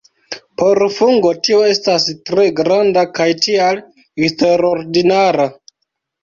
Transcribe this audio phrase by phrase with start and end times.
[0.59, 3.83] Por fungo tio estas tre granda kaj tial
[4.25, 5.47] eksterordinara.